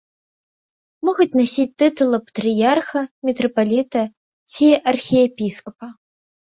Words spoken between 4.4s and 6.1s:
ці архіепіскапа.